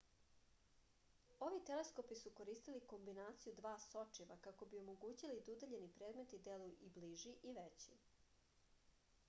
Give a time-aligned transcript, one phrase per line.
[1.47, 6.89] ovi teleskopi su koristili kombinaciju dva sočiva kako bi omogućili da udaljeni predmeti deluju i
[6.97, 7.99] bliži i veći